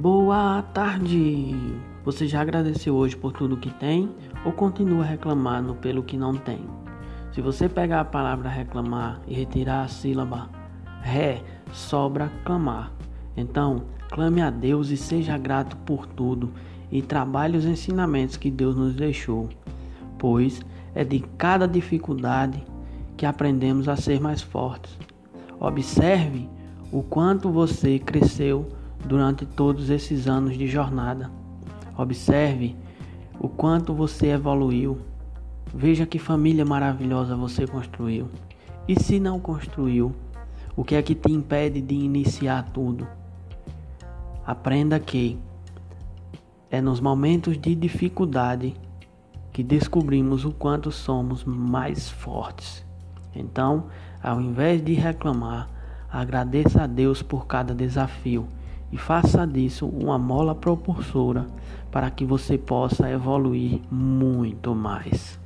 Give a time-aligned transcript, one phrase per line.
[0.00, 1.56] Boa tarde!
[2.04, 4.08] Você já agradeceu hoje por tudo que tem
[4.44, 6.60] ou continua reclamando pelo que não tem?
[7.32, 10.48] Se você pegar a palavra reclamar e retirar a sílaba
[11.00, 11.42] ré,
[11.72, 12.92] sobra clamar.
[13.36, 16.52] Então, clame a Deus e seja grato por tudo
[16.92, 19.48] e trabalhe os ensinamentos que Deus nos deixou,
[20.16, 20.60] pois
[20.94, 22.62] é de cada dificuldade
[23.16, 24.96] que aprendemos a ser mais fortes.
[25.58, 26.48] Observe
[26.92, 31.30] o quanto você cresceu durante todos esses anos de jornada.
[31.96, 32.76] Observe
[33.38, 34.98] o quanto você evoluiu.
[35.72, 38.28] Veja que família maravilhosa você construiu.
[38.86, 40.14] E se não construiu,
[40.74, 43.06] o que é que te impede de iniciar tudo?
[44.46, 45.38] Aprenda que
[46.70, 48.74] é nos momentos de dificuldade
[49.52, 52.84] que descobrimos o quanto somos mais fortes.
[53.34, 53.86] Então,
[54.22, 55.68] ao invés de reclamar,
[56.10, 58.48] agradeça a Deus por cada desafio
[58.92, 61.46] e faça disso uma mola propulsora
[61.90, 65.38] para que você possa evoluir muito mais.